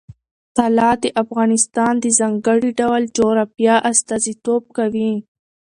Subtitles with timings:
[0.55, 5.11] طلا د افغانستان د ځانګړي ډول جغرافیه استازیتوب کوي.